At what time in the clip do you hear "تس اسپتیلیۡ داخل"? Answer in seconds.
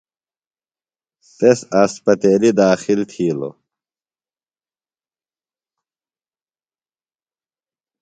1.37-2.99